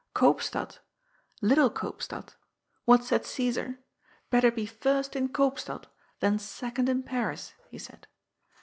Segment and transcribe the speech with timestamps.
[0.15, 0.79] Koopstad!
[1.43, 2.33] Little Koopstad?
[2.85, 3.77] What said Caesar?
[4.03, 5.85] * Better be first in Koopstad
[6.21, 8.07] than second in Paris,' he said.